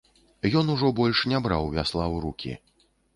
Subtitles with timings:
[0.61, 2.55] Ён ужо больш не браў вясла ў рукі.